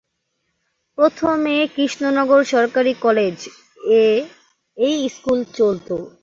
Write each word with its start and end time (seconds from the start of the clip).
প্রথমে 0.97 1.55
কৃষ্ণনগর 1.75 2.41
সরকারি 2.53 2.93
কলেজ 3.05 3.37
এ 3.97 4.05
এই 4.77 4.97
স্কুল 5.15 5.39
চলত। 5.55 5.87